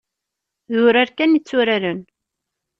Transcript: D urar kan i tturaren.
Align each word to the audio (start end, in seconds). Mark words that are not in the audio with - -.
D 0.71 0.73
urar 0.85 1.09
kan 1.17 1.37
i 1.37 1.39
tturaren. 1.41 2.01